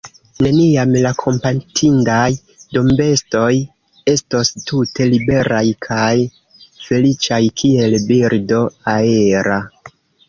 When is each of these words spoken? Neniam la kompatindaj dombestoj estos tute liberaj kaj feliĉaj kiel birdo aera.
Neniam 0.43 0.93
la 1.01 1.09
kompatindaj 1.23 2.29
dombestoj 2.77 3.51
estos 4.15 4.51
tute 4.71 5.07
liberaj 5.11 5.63
kaj 5.89 6.11
feliĉaj 6.87 7.43
kiel 7.63 7.99
birdo 8.11 8.63
aera. 8.97 9.61